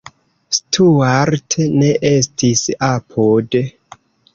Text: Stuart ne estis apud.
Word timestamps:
Stuart 0.57 1.59
ne 1.83 1.93
estis 2.15 2.67
apud. 2.93 3.65